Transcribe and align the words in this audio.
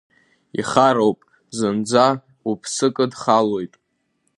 Ихароуп, 0.59 1.19
зынӡа 1.57 2.07
уԥсы 2.49 2.87
кыдхалоит. 2.95 3.73